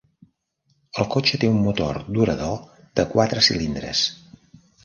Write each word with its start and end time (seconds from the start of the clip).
El 1.03 1.07
cotxe 1.15 1.39
té 1.43 1.51
un 1.51 1.59
motor 1.67 2.01
durador 2.17 2.57
de 3.01 3.09
quatre 3.15 3.47
cilindres. 3.49 4.05